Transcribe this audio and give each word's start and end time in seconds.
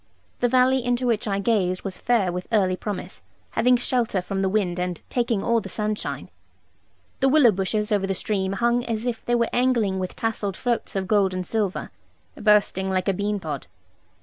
The 0.39 0.47
valley 0.49 0.83
into 0.83 1.05
which 1.05 1.27
I 1.27 1.37
gazed 1.37 1.83
was 1.83 1.99
fair 1.99 2.31
with 2.31 2.47
early 2.51 2.75
promise, 2.75 3.21
having 3.51 3.77
shelter 3.77 4.19
from 4.19 4.41
the 4.41 4.49
wind 4.49 4.79
and 4.79 4.99
taking 5.11 5.43
all 5.43 5.61
the 5.61 5.69
sunshine. 5.69 6.31
The 7.19 7.29
willow 7.29 7.51
bushes 7.51 7.91
over 7.91 8.07
the 8.07 8.15
stream 8.15 8.53
hung 8.53 8.83
as 8.85 9.05
if 9.05 9.23
they 9.23 9.35
were 9.35 9.49
angling 9.53 9.99
with 9.99 10.15
tasseled 10.15 10.57
floats 10.57 10.95
of 10.95 11.07
gold 11.07 11.35
and 11.35 11.45
silver, 11.45 11.91
bursting 12.35 12.89
like 12.89 13.07
a 13.07 13.13
bean 13.13 13.39
pod. 13.39 13.67